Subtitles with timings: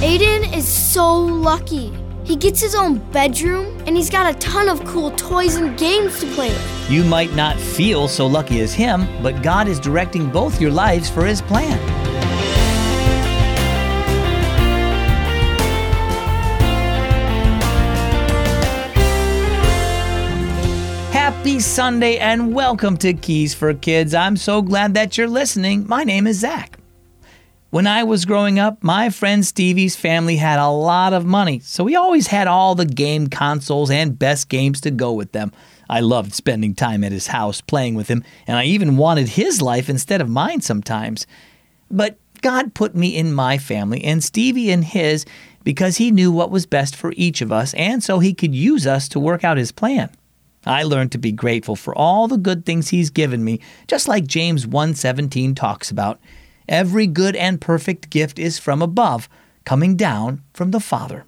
[0.00, 1.92] Aiden is so lucky.
[2.22, 6.20] He gets his own bedroom and he's got a ton of cool toys and games
[6.20, 6.86] to play with.
[6.88, 11.10] You might not feel so lucky as him, but God is directing both your lives
[11.10, 11.76] for His plan.
[21.10, 24.14] Happy Sunday and welcome to Keys for Kids.
[24.14, 25.88] I'm so glad that you're listening.
[25.88, 26.77] My name is Zach.
[27.70, 31.84] When I was growing up, my friend Stevie's family had a lot of money, so
[31.84, 35.52] we always had all the game consoles and best games to go with them.
[35.86, 39.60] I loved spending time at his house playing with him, and I even wanted his
[39.60, 41.26] life instead of mine sometimes.
[41.90, 45.26] But God put me in my family and Stevie in his
[45.62, 48.86] because he knew what was best for each of us, and so he could use
[48.86, 50.08] us to work out his plan.
[50.64, 54.26] I learned to be grateful for all the good things he's given me, just like
[54.26, 56.18] James 1:17 talks about.
[56.68, 59.28] Every good and perfect gift is from above,
[59.64, 61.24] coming down from the Father.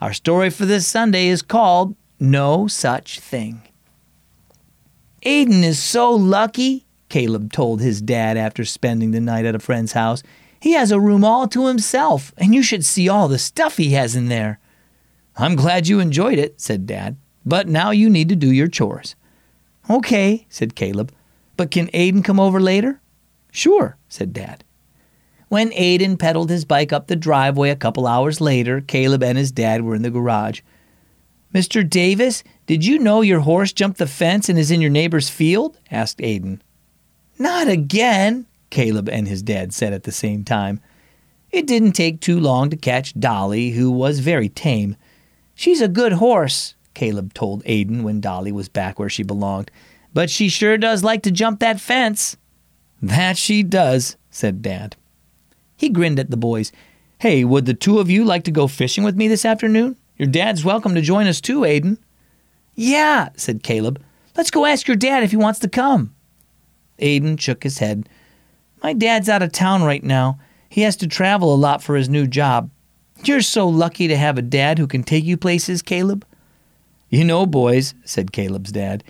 [0.00, 3.62] Our story for this Sunday is called No Such Thing.
[5.24, 9.92] Aiden is so lucky, Caleb told his dad after spending the night at a friend's
[9.92, 10.22] house.
[10.58, 13.90] He has a room all to himself, and you should see all the stuff he
[13.90, 14.58] has in there.
[15.36, 17.16] I'm glad you enjoyed it, said Dad.
[17.44, 19.14] But now you need to do your chores.
[19.88, 21.12] Okay, said Caleb.
[21.56, 22.99] But can Aiden come over later?
[23.50, 24.64] Sure, said Dad.
[25.48, 29.50] When Aiden pedaled his bike up the driveway a couple hours later, Caleb and his
[29.50, 30.60] dad were in the garage.
[31.52, 31.88] Mr.
[31.88, 35.76] Davis, did you know your horse jumped the fence and is in your neighbor's field?
[35.90, 36.60] asked Aiden.
[37.38, 40.80] Not again, Caleb and his dad said at the same time.
[41.50, 44.94] It didn't take too long to catch Dolly, who was very tame.
[45.56, 49.72] She's a good horse, Caleb told Aiden when Dolly was back where she belonged.
[50.14, 52.36] But she sure does like to jump that fence.
[53.02, 54.96] That she does, said Dad.
[55.76, 56.72] He grinned at the boys.
[57.18, 59.96] Hey, would the two of you like to go fishing with me this afternoon?
[60.16, 61.98] Your dad's welcome to join us too, Aiden.
[62.74, 64.02] Yeah, said Caleb.
[64.36, 66.14] Let's go ask your dad if he wants to come.
[66.98, 68.08] Aiden shook his head.
[68.82, 70.38] My dad's out of town right now.
[70.68, 72.70] He has to travel a lot for his new job.
[73.24, 76.24] You're so lucky to have a dad who can take you places, Caleb.
[77.10, 79.04] You know, boys, said Caleb's dad,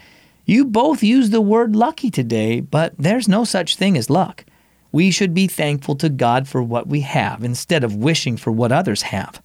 [0.50, 4.44] you both used the word lucky today, but there's no such thing as luck.
[4.90, 8.72] We should be thankful to God for what we have instead of wishing for what
[8.72, 9.40] others have.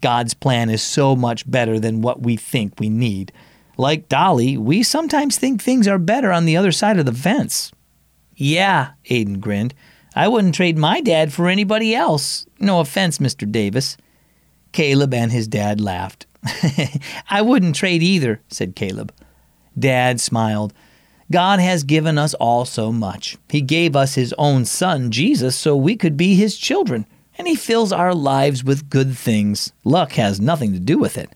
[0.00, 3.32] God's plan is so much better than what we think we need.
[3.76, 7.72] Like Dolly, we sometimes think things are better on the other side of the fence.
[8.36, 9.74] Yeah, Aiden grinned.
[10.14, 12.46] I wouldn't trade my dad for anybody else.
[12.60, 13.50] No offense, Mr.
[13.50, 13.96] Davis.
[14.70, 16.26] Caleb and his dad laughed.
[17.28, 19.12] I wouldn't trade either, said Caleb.
[19.80, 20.72] Dad smiled.
[21.30, 23.36] God has given us all so much.
[23.50, 27.06] He gave us His own Son, Jesus, so we could be His children,
[27.36, 29.72] and He fills our lives with good things.
[29.84, 31.30] Luck has nothing to do with it.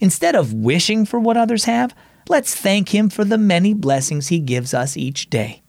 [0.00, 1.94] Instead of wishing for what others have,
[2.28, 5.62] let's thank Him for the many blessings He gives us each day.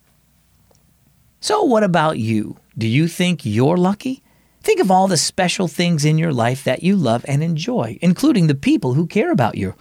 [1.40, 2.58] So, what about you?
[2.78, 4.24] Do you think you're lucky?
[4.62, 8.48] Think of all the special things in your life that you love and enjoy, including
[8.48, 9.74] the people who care about you.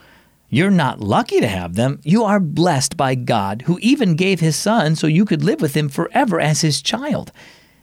[0.50, 2.00] You're not lucky to have them.
[2.04, 5.76] You are blessed by God, who even gave His Son so you could live with
[5.76, 7.32] Him forever as His child.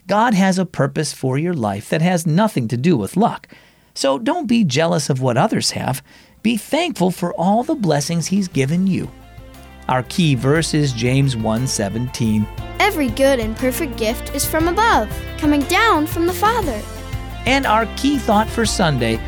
[0.08, 3.48] God has a purpose for your life that has nothing to do with luck.
[3.94, 6.02] So don't be jealous of what others have.
[6.42, 9.12] Be thankful for all the blessings He's given you.
[9.88, 12.48] Our key verse is James 1:17.
[12.80, 16.82] Every good and perfect gift is from above, coming down from the Father.
[17.46, 19.20] And our key thought for Sunday,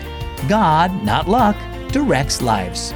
[0.49, 1.55] God, not luck,
[1.91, 2.95] directs lives.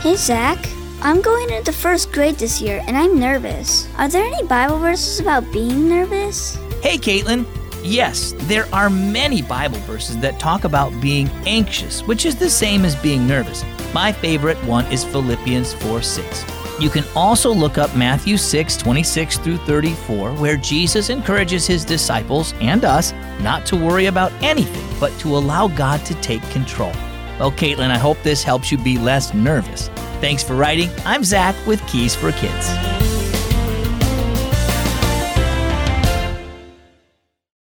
[0.00, 0.64] Hey, Zach.
[1.02, 3.88] I'm going into first grade this year and I'm nervous.
[3.96, 6.54] Are there any Bible verses about being nervous?
[6.80, 7.44] Hey, Caitlin.
[7.82, 12.84] Yes, there are many Bible verses that talk about being anxious, which is the same
[12.84, 13.64] as being nervous.
[13.92, 16.44] My favorite one is Philippians 4 6.
[16.80, 22.54] You can also look up Matthew 6 26 through 34, where Jesus encourages his disciples
[22.60, 26.92] and us not to worry about anything, but to allow God to take control.
[27.38, 29.88] Well, Caitlin, I hope this helps you be less nervous.
[30.20, 30.90] Thanks for writing.
[31.04, 32.97] I'm Zach with Keys for Kids.